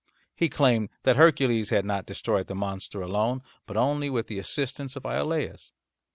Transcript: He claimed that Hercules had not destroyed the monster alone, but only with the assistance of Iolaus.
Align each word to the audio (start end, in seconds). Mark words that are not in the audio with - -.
He 0.35 0.49
claimed 0.49 0.89
that 1.03 1.15
Hercules 1.15 1.69
had 1.69 1.85
not 1.85 2.07
destroyed 2.07 2.47
the 2.47 2.55
monster 2.55 3.03
alone, 3.03 3.43
but 3.67 3.77
only 3.77 4.09
with 4.09 4.25
the 4.25 4.39
assistance 4.39 4.95
of 4.95 5.03
Iolaus. 5.05 5.73